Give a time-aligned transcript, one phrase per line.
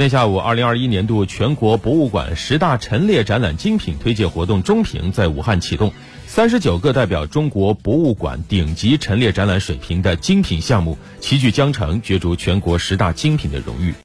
[0.00, 5.92] 今天下午二零二一年度全国博物馆十大陈列展览精品推介活动中评在武汉启动
[6.26, 13.92] 三十九个代表中国博物馆顶级陈列展览水平的精品项目齐聚江城角逐全国十大精品的荣誉。